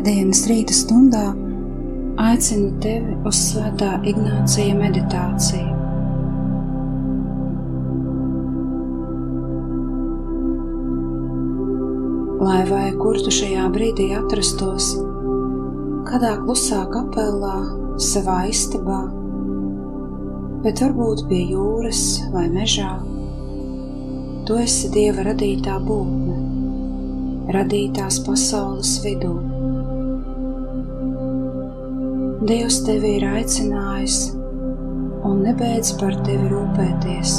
[0.00, 1.26] Svētdienas rīta stundā
[2.24, 5.74] aicinu tevi uz svētā Ignācija meditāciju.
[12.40, 14.94] Lai vai kur tu šajā brīdī atrastos,
[16.08, 17.60] kādā klusā kapelā,
[18.00, 19.02] savā istabā,
[20.64, 22.96] bet varbūt pie jūras vai mežā,
[24.48, 26.42] tu esi Dieva radītā būtne,
[27.52, 29.49] radītās pasaules vidū.
[32.40, 34.14] Dievs tevi ir aicinājis
[35.28, 37.34] un nebeidz par tevi rūpēties.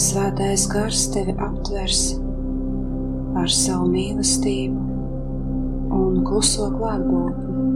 [0.00, 2.00] Svētais gars tevi aptvers
[3.36, 4.80] ar savu mīlestību
[5.98, 7.68] un kluso klātbūtni.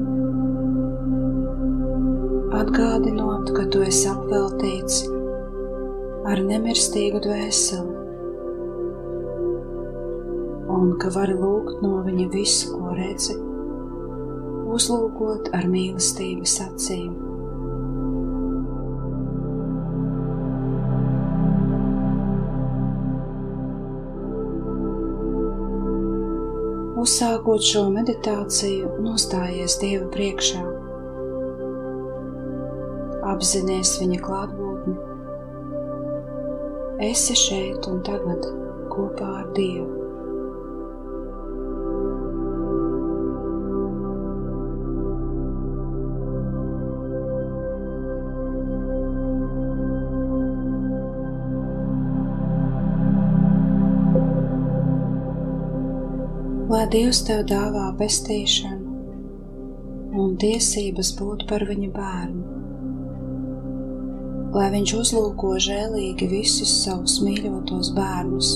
[2.64, 5.02] Atgādinot, ka tu esi apveltīts
[6.32, 7.98] ar nemirstīgu dvēseli
[10.80, 13.36] un ka vari lūgt no viņa visu, ko redzi,
[14.74, 17.14] uzlūkot ar mīlestības acīm.
[27.04, 30.62] Uzsākot šo meditāciju, nostājies Dieva priekšā.
[33.34, 34.96] Apzinies viņa klātbūtni.
[37.10, 38.48] Esi šeit un tagad
[38.94, 40.03] kopā ar Dievu.
[56.92, 58.92] Dievs tev dāvā pestīšanu
[60.20, 62.42] un tiesības būt par viņa bērnu,
[64.54, 68.50] lai viņš uzlūko žēlīgi visus savus mīļotos bērnus,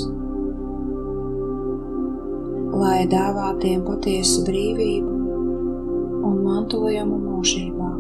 [2.79, 5.17] lai dāvā tiem patiesu brīvību
[6.29, 7.91] un mantojumu mūžībā.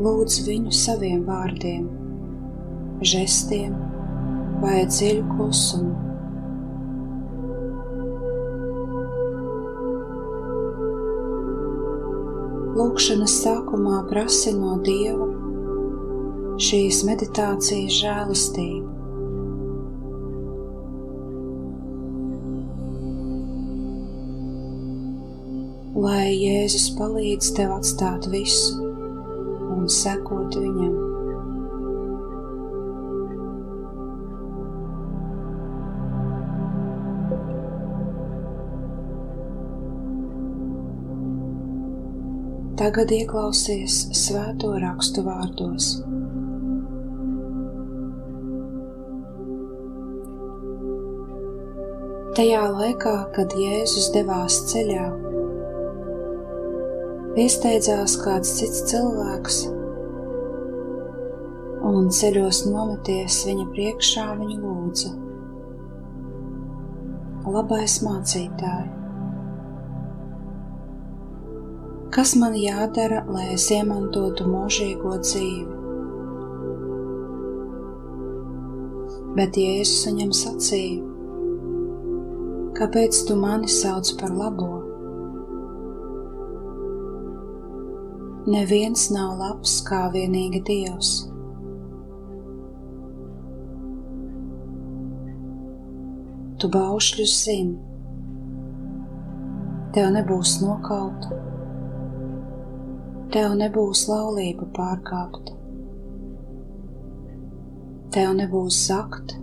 [0.00, 1.86] Lūdz viņu saviem vārdiem,
[3.04, 3.99] žestiem,
[4.60, 5.96] vai dziļu klusumu.
[12.80, 15.26] Lūkšanas sākumā prasi no Dieva
[16.60, 18.96] šīs meditācijas žēlastību.
[26.00, 28.88] Lai Jēzus palīdz tev atstāt visu
[29.74, 30.99] un sekot viņam.
[42.80, 45.88] Tagad ieklausies svēto rakstu vārdos.
[52.38, 55.10] Tajā laikā, kad Jēzus devās ceļā,
[57.34, 59.58] piesteidzās kāds cits cilvēks,
[61.90, 65.12] un ceļos nometies viņa priekšā viņu lūdza:
[67.58, 68.99] Labais mācītāj!
[72.10, 75.76] Kas man jādara, lai es iemantotu mūžīgo dzīvi?
[79.36, 81.04] Bet Jēzus viņam sacīja:
[82.74, 84.70] Kāpēc tu mani sauc par labo?
[88.50, 91.12] Neviens nav labs kā vienīgi Dievs.
[96.58, 97.78] Tu baušļus zini,
[99.94, 101.49] tev nebūs nokauta
[103.30, 105.54] tev nebūs laulība pārkāpta,
[108.14, 109.36] tev nebūs zakt,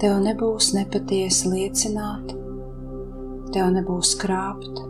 [0.00, 2.32] tev nebūs nepatiesi liecināt,
[3.52, 4.80] tev nebūs krāpt,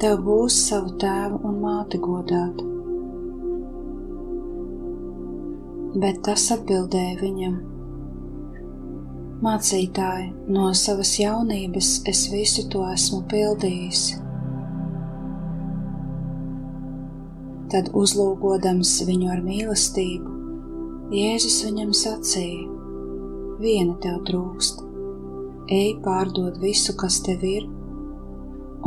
[0.00, 2.64] tev būs savu tēvu un māti godāt.
[6.00, 7.60] Bet tas atbildēja viņam:
[9.44, 14.06] Mācītāji, no savas jaunības es visu to esmu pildījis.
[17.72, 20.32] Tad, uzlūkodams viņu ar mīlestību,
[21.12, 22.66] Jēzus viņam sacīja:
[23.62, 24.82] Viena tev trūkst,
[25.72, 27.64] ej pārdod visu, kas tev ir,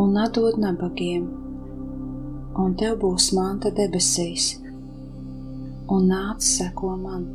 [0.02, 1.26] un atdod nabagiem,
[2.62, 4.52] un tev būs manta debesīs,
[5.90, 7.26] un nāc seko man.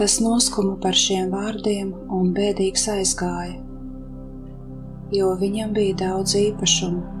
[0.00, 3.60] Tas noskuma par šiem vārdiem un bēdīgs aizgāja,
[5.20, 7.17] jo viņam bija daudz īpašumu.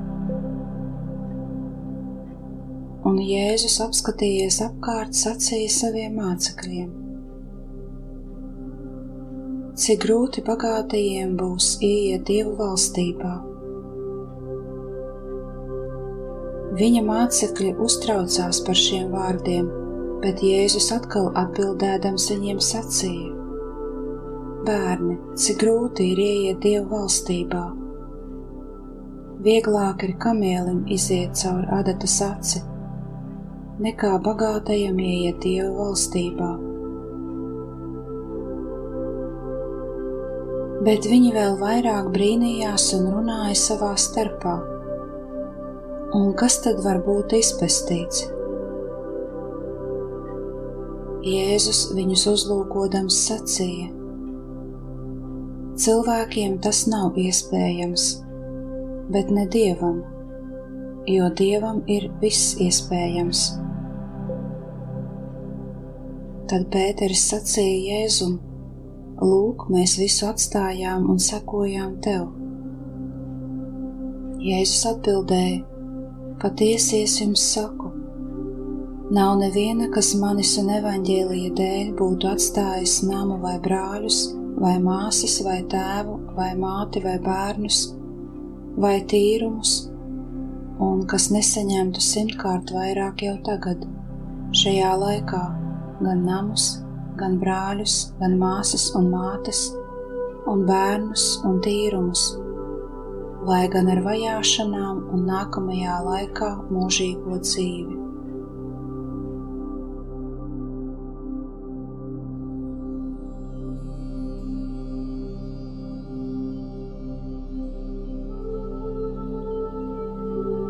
[3.08, 6.88] Un Jēzus apskatījies apkārt, sacīja saviem mācekļiem:
[9.78, 13.34] Cik grūti bagātajiem būs ieiet Dievu valstībā.
[16.78, 19.76] Viņa mācekļi uztraucās par šiem vārdiem
[20.22, 23.34] bet Jēzus atkal atbildēdams viņiem sacīja:
[24.66, 27.64] Bērni, cik grūti ir ieiet Dieva valstībā!
[29.44, 32.62] Vieglāk ir kamielim iziet cauri adatas aci,
[33.82, 36.48] nekā bagātajam ieiet Dieva valstībā.
[40.86, 44.56] Bet viņi vēl vairāk brīnījās un runāja savā starpā.
[46.16, 48.24] Un kas tad var būt izpestīts?
[51.28, 53.90] Jēzus viņus uzlūkodams sacīja:
[55.78, 58.08] Cilvēkiem tas nav iespējams,
[59.12, 60.02] bet ne dievam,
[61.10, 63.67] jo dievam ir viss iespējams.
[66.48, 68.38] Tad Pēteris sacīja Jēzum:
[69.20, 72.30] Lūk, mēs visu atstājām un sekojām tev.
[74.40, 75.62] Jēzus atbildēja:
[76.40, 77.92] Patiesi es jums saku,
[79.10, 84.18] Nav neviena, kas manis un evaņģēlīja dēļ būtu atstājis namu vai brāļus,
[84.60, 87.78] vai māsas, vai tēvu, vai māti, vai bērnus,
[88.76, 89.72] vai tīrumus,
[90.84, 93.88] un kas nesaņemtu simtkārt vairāk jau tagad,
[94.52, 95.42] šajā laikā,
[96.00, 96.78] gan namus,
[97.18, 99.68] gan brāļus, gan māsas un mātes,
[100.48, 102.24] un bērnus un tīrumus,
[103.48, 107.96] lai gan ar vajāšanām un nākamajā laikā mūžīgo dzīvi.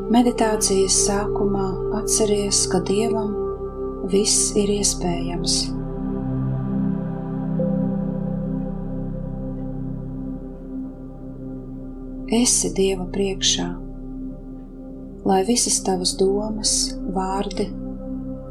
[0.08, 1.66] Meditācijas sākumā
[1.98, 3.47] atceries, ka Dievam
[4.08, 5.56] viss ir iespējams.
[12.38, 13.66] Esi Dieva priekšā,
[15.28, 16.72] lai visas tavas domas,
[17.16, 17.69] vārdi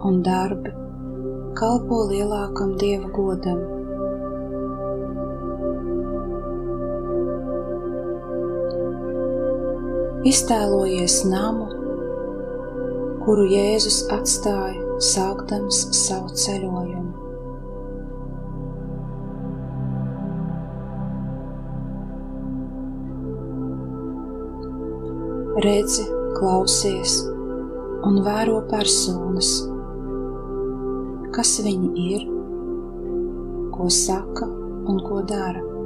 [0.07, 0.73] un darbi
[1.57, 3.61] kalpo lielākam Dieva godam.
[10.27, 11.69] Iztēlojies namu,
[13.23, 17.25] kuru Jēzus atstāja sākdams savu ceļojumu.
[25.65, 26.03] Redzi,
[26.37, 27.19] klausies
[28.05, 29.53] un vēro personas,
[31.33, 32.27] kas viņi ir,
[33.73, 35.76] ko saka un ko dara.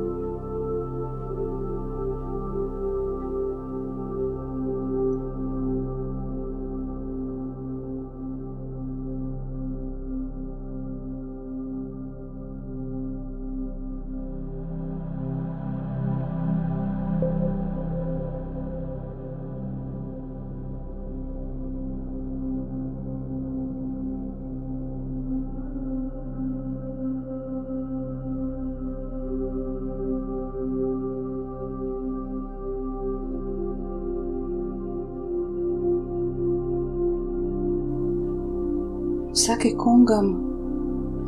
[39.42, 40.28] Saki kungam,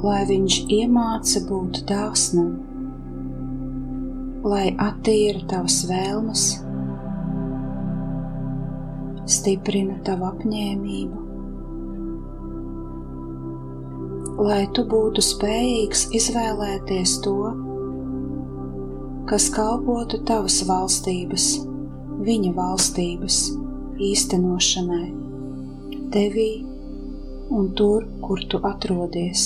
[0.06, 2.50] lai viņš iemāca būt dāsnam,
[4.46, 6.44] lai attīra tavas vēlmes,
[9.36, 11.22] stiprina tavu apņēmību,
[14.46, 17.38] lai tu būtu spējīgs izvēlēties to,
[19.32, 21.48] kas kalpotu tavas valstības,
[22.30, 23.40] viņa valstības
[24.12, 25.08] īstenošanai,
[26.14, 26.52] tevī
[27.54, 29.44] un tur, kur tu atrodies.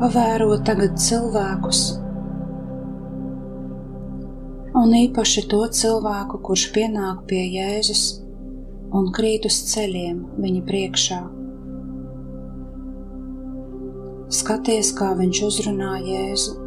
[0.00, 1.84] Pavēro tagad cilvēkus,
[4.80, 8.04] un īpaši to cilvēku, kurš pienāk pie Jēzus
[8.94, 11.22] un krīt uz ceļiem viņa priekšā.
[14.34, 16.63] skaties, kā viņš uzrunā Jēzu.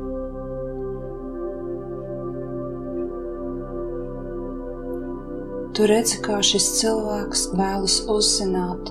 [5.77, 8.88] Tu redzi, kā šis cilvēks vēlas uzzināt,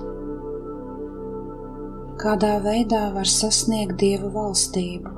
[2.21, 5.11] kādā veidā var sasniegt Dieva valstību.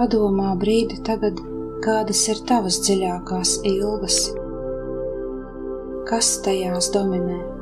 [0.00, 1.38] Padomā brīdi tagad,
[1.86, 4.24] kādas ir tavas dziļākās ilgas,
[6.10, 7.55] kas tajās dominē.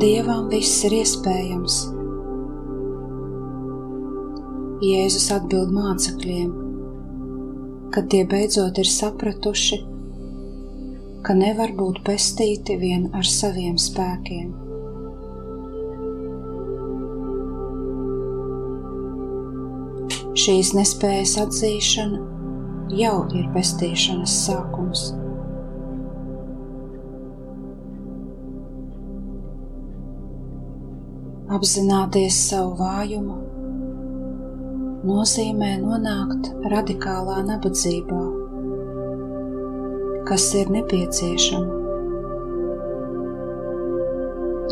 [0.00, 1.74] Dievam viss ir iespējams.
[4.80, 6.54] Jēzus atbild mācekļiem,
[7.92, 9.80] kad tie beidzot ir sapratuši,
[11.26, 14.48] ka nevar būt pestīti vien ar saviem spēkiem.
[20.40, 22.24] Šīs nespējas atzīšana
[22.96, 25.10] jau ir pestīšanas sākums.
[31.50, 33.36] Apzināties savu vājumu
[35.08, 38.20] nozīmē nonākt radikālā nabadzībā,
[40.30, 41.80] kas ir nepieciešama.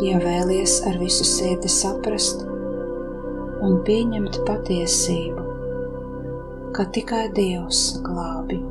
[0.07, 5.47] Ja vēlies ar visu sirdi saprast un pieņemt patiesību,
[6.79, 8.63] ka tikai Dievs glābi.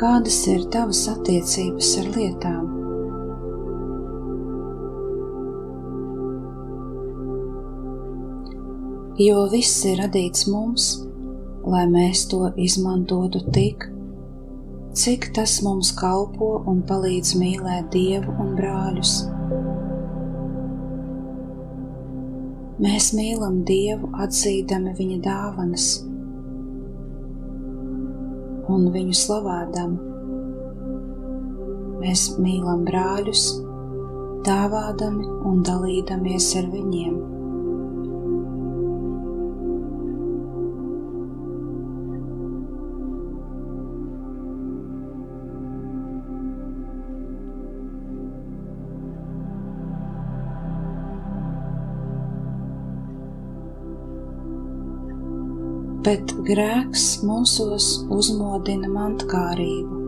[0.00, 2.68] Kādas ir tavas attiecības ar lietām.
[9.20, 10.86] Jo viss ir radīts mums,
[11.68, 13.84] lai mēs to izmantotu tik,
[14.96, 19.16] cik tas mums kalpo un palīdz mīlēt Dievu un brāļus.
[22.80, 25.90] Mēs mīlam Dievu atzīdami Viņa dāvanas
[28.70, 29.96] un viņu slavādam.
[32.00, 33.44] Mēs mīlam brāļus,
[34.46, 37.39] dāvādami un dalīdamies ar viņiem.
[56.04, 59.98] Bet grēks mūsos uzmodina mantkārību.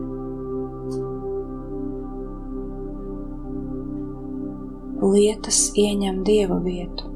[5.03, 7.11] Lietas ieņem dieva vietu.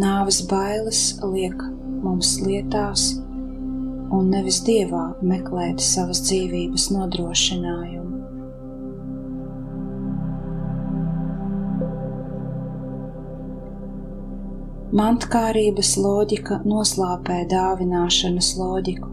[0.00, 1.64] Nāves bailes liek
[2.04, 3.08] mums lietās
[4.14, 8.09] un nevis dievā meklēt savas dzīvības nodrošinājumu.
[14.90, 19.10] Mantkārības loģika noslāpē dāvināšanas loģiku.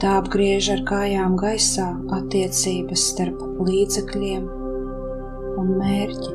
[0.00, 4.46] Tā apgriež ar kājām gaisā attiecības starp līdzekļiem
[5.60, 6.32] un mērķi.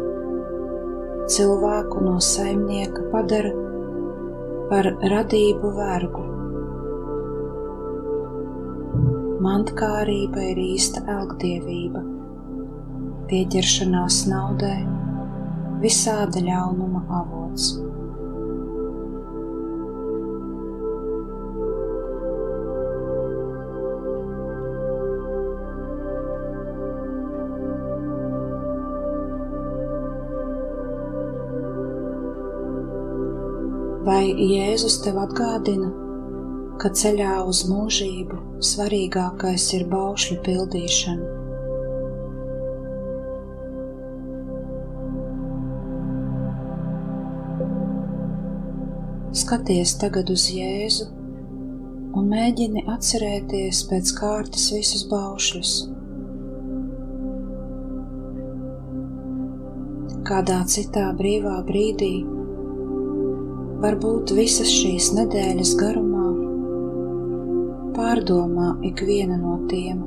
[1.33, 3.55] Cilvēku no saimnieka padara
[4.69, 6.29] par radību vergu.
[9.41, 12.05] Mantkārība ir īsta elgdievība,
[13.33, 14.98] pieķeršanās naudai
[15.83, 17.77] visāda ļaunuma avots.
[34.09, 35.89] Vai Jēzus tev atgādina,
[36.81, 38.39] ka ceļā uz mūžību
[38.71, 41.38] svarīgākais ir baušļu pildīšana.
[49.29, 51.05] Skaties tagad uz Jēzu
[52.17, 55.73] un mēģini atcerēties pēc kārtas visus baušļus.
[60.25, 62.09] Kādā citā brīvā brīdī,
[63.85, 66.25] varbūt visas šīs nedēļas garumā,
[68.01, 70.03] pārdomā ikvienu no tiem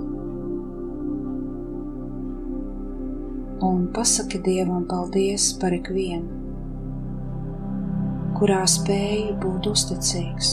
[3.71, 6.42] un pasaki Dievam paldies par ikvienu
[8.43, 10.49] kurā spēju būt uzticīgs.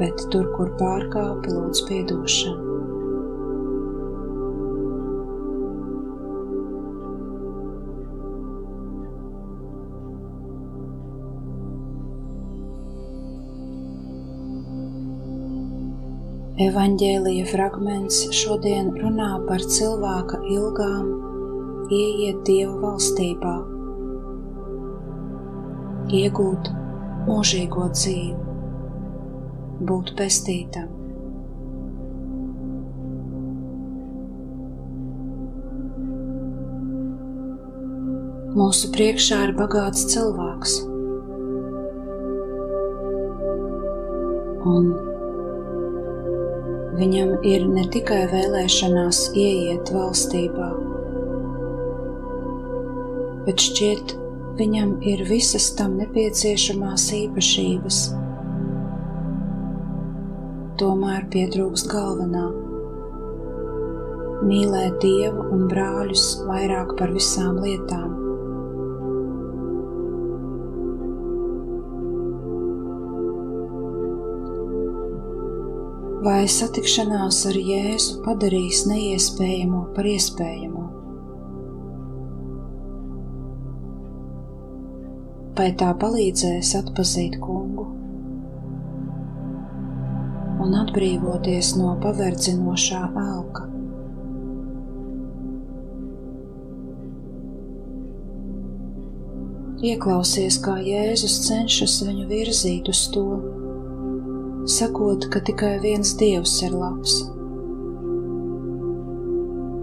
[0.00, 2.64] Bet tur, kur pārkāpi, lūdz piedošanu.
[16.70, 21.16] Evanģēlija fragments šodien runā par cilvēka ilgām
[21.92, 23.75] ieiet Dieva valstībā
[26.14, 26.68] iegūt
[27.26, 28.36] mūžīgo dzīvi,
[29.88, 30.92] būt pestītam.
[38.56, 40.76] Mūsu priekšā ir bagāts cilvēks,
[44.70, 44.86] un
[46.96, 50.70] viņam ir ne tikai vēlēšanās ieiet valstībā,
[53.44, 54.16] bet šķiet,
[54.56, 57.98] viņam ir visas tam nepieciešamās īpašības.
[60.80, 62.46] Tomēr pietrūkst galvenā-
[64.48, 68.14] mīlēt Dievu un brāļus vairāk par visām lietām.
[76.26, 80.85] Vai satikšanās ar Jēzu padarīs neiespējamo par iespējamu?
[85.56, 87.86] Vai tā palīdzēs atpazīt kungu
[90.66, 93.66] un atbrīvoties no paverdzinošā elka.
[99.86, 103.26] Ieklausies, kā Jēzus cenšas viņu virzīt uz to,
[104.76, 107.18] sakot, ka tikai viens Dievs ir labs,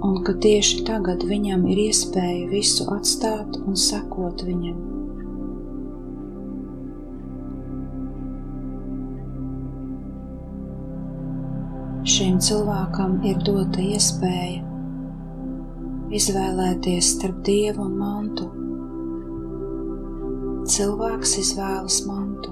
[0.03, 4.92] un ka tieši tagad viņam ir iespēja visu atstāt un sekot viņam.
[12.03, 14.59] Šim cilvēkam ir dota iespēja
[16.13, 18.47] izvēlēties starp dievu un mantu.
[20.73, 22.51] Cilvēks izvēlas mantu.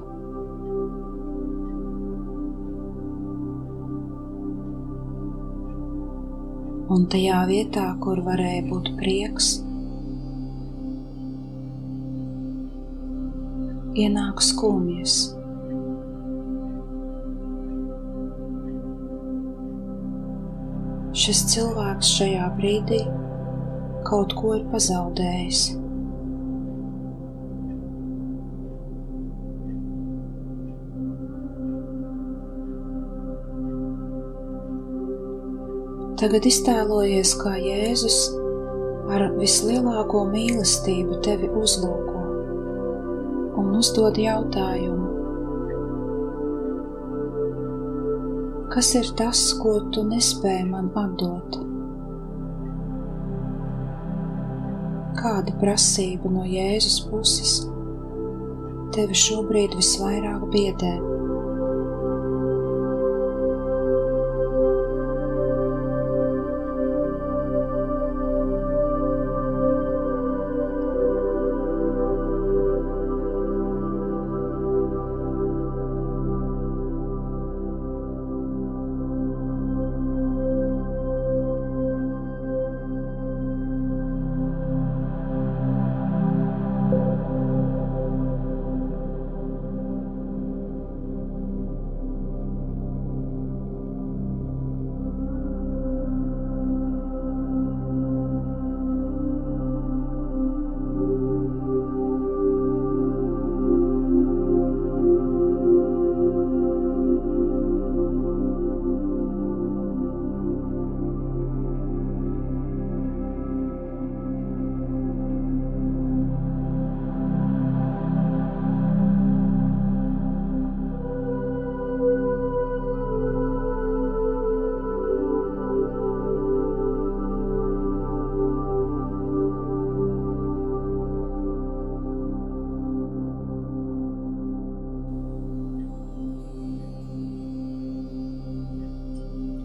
[6.91, 9.51] Un tajā vietā, kur varēja būt prieks,
[13.99, 15.40] ienāk skumjas.
[21.21, 23.01] Šis cilvēks šajā brīdī
[24.07, 25.61] kaut ko ir pazaudējis.
[36.21, 38.17] Tagad iztēlojies, kā Jēzus
[39.09, 42.19] ar vislielāko mīlestību tevi uzlūko
[43.61, 45.00] un uzdod jautājumu,
[48.71, 51.57] Kas ir tas, ko tu nespēji man atdot?
[55.19, 57.57] Kāda prasība no Jēzus puses
[58.95, 61.10] tevi šobrīd visvairāk biedē?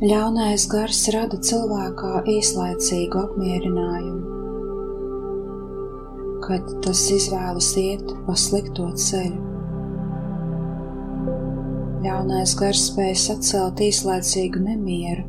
[0.06, 4.34] Ļaunais gars rada cilvēkā īslaicīgu apmierinājumu,
[6.44, 9.40] kad tas izvēlas iet pa slikto ceļu.
[12.04, 15.24] Ļaunais gars spēj sacelt īslaicīgu nemieru,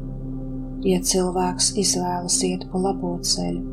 [0.85, 3.63] ja cilvēks izvēlas iet pa labo ceļu.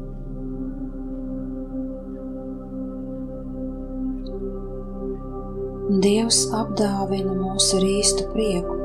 [6.07, 8.84] Dievs apdāvina mūs ar īstu prieku,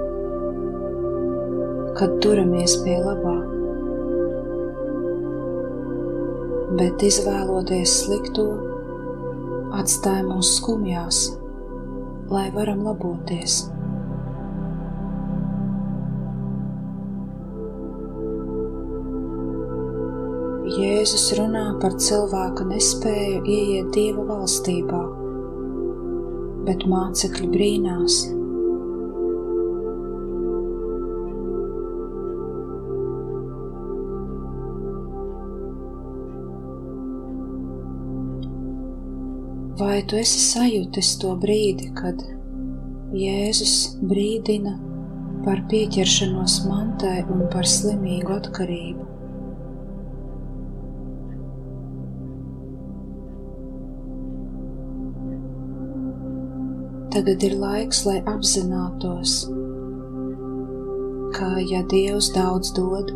[2.00, 3.36] kad turamies pie labā,
[6.80, 8.46] bet izvēloties slikto,
[9.80, 11.22] atstāj mūs skumjās,
[12.32, 13.62] lai varam laboties.
[20.80, 25.08] Jēzus runā par cilvēka nespēju ieiet Dieva valstībā
[26.70, 28.20] bet mācekļi brīnās.
[39.80, 42.20] Vai tu esi sajūtis to brīdi, kad
[43.16, 43.76] Jēzus
[44.10, 44.74] brīdina
[45.46, 49.06] par pieķeršanos mantai un par slimīgu atkarību?
[57.16, 59.38] Tagad ir laiks, lai apzinātos,
[61.40, 63.16] ka, ja Dievs daudz dod,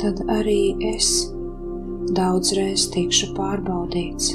[0.00, 0.60] tad arī
[0.94, 1.12] es
[2.16, 4.32] daudzreiz tikšu pārbaudīts.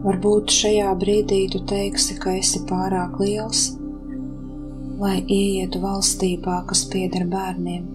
[0.00, 3.79] Varbūt šajā brīdī tu teiksi, ka esi pārāk liels,
[5.00, 7.86] lai ieietu valstībā, kas pieder bērniem.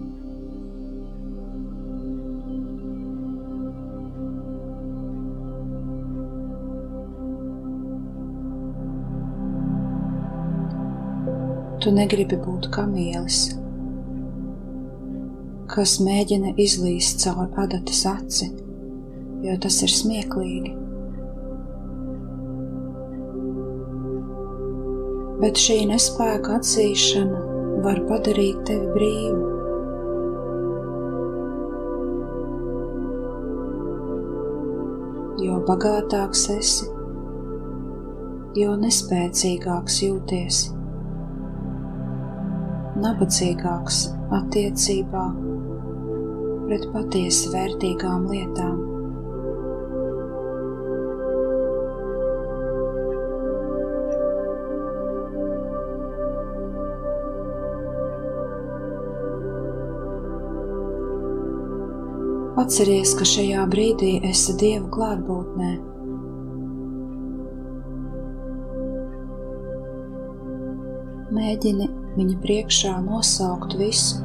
[11.84, 13.44] Tu negribi būt kamielis,
[15.70, 18.50] kas mēģina izlīst caur adatas aci,
[19.46, 20.85] jo tas ir smieklīgi.
[25.42, 27.40] Bet šī nespēka atzīšana
[27.84, 29.52] var padarīt tevi brīvu.
[35.46, 36.88] Jo bagātāks esi,
[38.56, 40.62] jo nespēcīgāks jūties,
[43.04, 44.02] nabadzīgāks
[44.40, 45.28] attiecībā
[46.66, 48.85] pret patiesi vērtīgām lietām.
[62.56, 65.72] Atceries, ka šajā brīdī esi Dieva klātbūtnē.
[71.36, 74.24] Mēģini viņa priekšā nosaukt visu,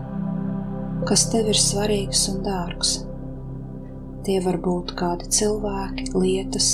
[1.09, 2.93] kas tev ir svarīgs un dārgs.
[4.23, 6.71] Tie var būt kādi cilvēki, lietas,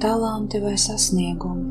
[0.00, 1.65] talanti vai sasniegumi.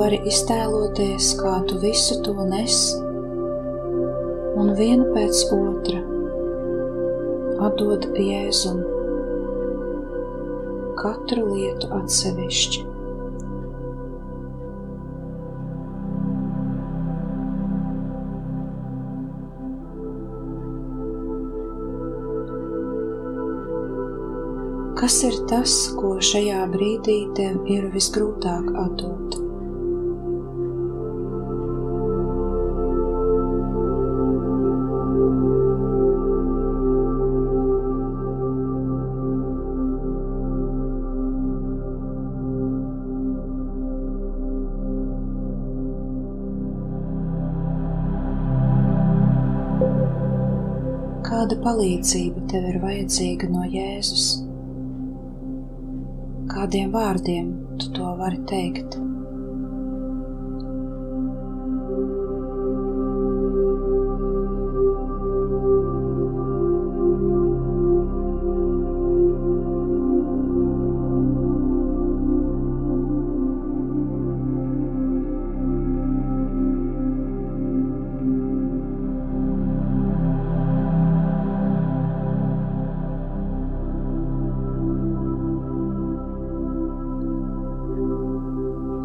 [0.00, 2.76] vari iztēloties, kā tu visu to nes,
[4.56, 6.00] un viena pēc otra
[7.66, 8.80] atdod jēzum
[11.00, 12.86] katru lietu atsevišķi.
[25.00, 29.39] Kas ir tas, ko šajā brīdī tev ir visgrūtāk atdot?
[51.64, 54.26] Palīdzība tev ir vajadzīga no Jēzus?
[56.50, 58.98] Kādiem vārdiem tu to vari teikt?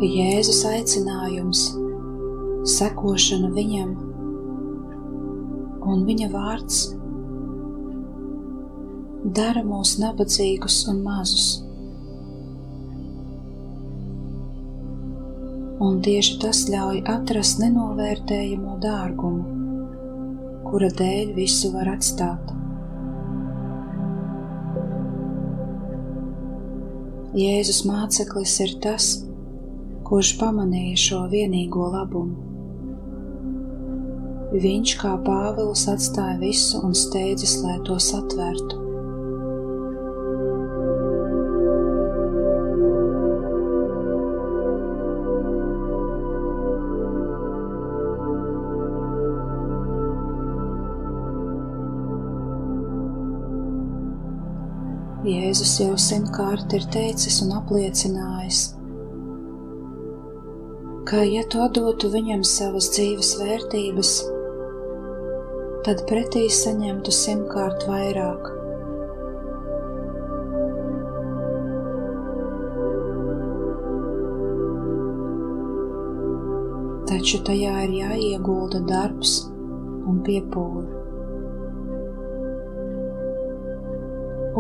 [0.05, 1.61] Jēzus aicinājums,
[2.69, 3.93] sekošana viņam
[5.85, 6.81] un viņa vārds
[9.39, 11.47] dara mūs nabadzīgus un mazus.
[15.85, 19.43] Un tieši tas ļauj atrast nenovērtējamo dārgumu,
[20.69, 22.53] kura dēļ visu var atstāt.
[27.35, 29.09] Jēzus māceklis ir tas,
[30.05, 32.45] kurš pamanīja šo vienīgo labumu.
[34.55, 38.83] Viņš kā Pāvils atstāja visu un steidzas, lai to satvērtu.
[55.25, 58.59] Jēzus jau simtkārt ir teicis un apliecinājis,
[61.05, 64.11] ka, ja tu dotu viņam savas dzīves vērtības,
[65.85, 68.49] tad pretī saņemtu simtkārt vairāk.
[77.05, 79.37] Taču tajā ir jāiegulda darbs
[80.09, 80.87] un piepūle.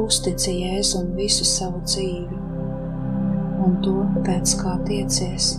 [0.05, 2.43] Uztici Jēzum visu savu dzīvi
[3.65, 5.55] un to pēc kā tiecies.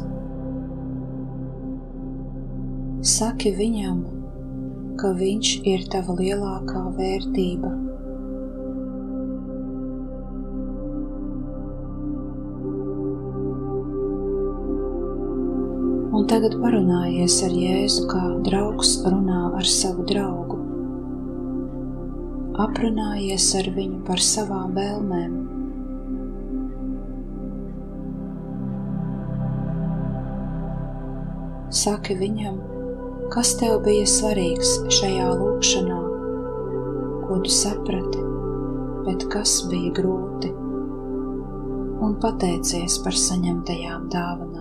[3.16, 4.00] Saki viņam,
[5.00, 7.70] ka viņš ir tava lielākā vērtība.
[16.12, 20.61] Un tagad parunājies ar Jēzu, kā draugs runā ar savu draugu.
[22.68, 25.42] Aprunājies ar viņu par savām vēlmēm.
[31.87, 32.76] Saki viņam,
[33.27, 35.97] Kas tev bija svarīgs šajā lūkšanā,
[37.27, 38.21] ko tu saprati,
[39.07, 40.53] bet kas bija grūti,
[42.07, 44.56] un pateicies par saņemtajām dāvanām?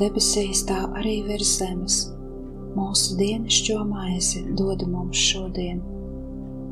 [0.00, 2.00] Debesīs, tā arī virs zemes.
[2.76, 5.80] Mūsu dienascho maizi dod mums šodien,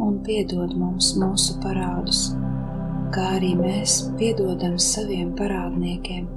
[0.03, 2.29] un piedod mums mūsu parādus,
[3.15, 6.29] kā arī mēs piedodam saviem parādniekiem,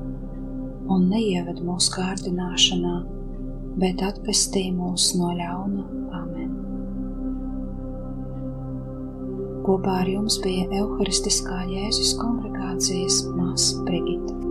[0.91, 2.95] un neieved mūsu kārdināšanā,
[3.82, 5.88] bet atpestī mūs no ļauna.
[6.17, 6.51] Amen!
[9.62, 14.50] Kopā ar jums bija Euharistiskā Jēzus kongregācijas māsa Brigita.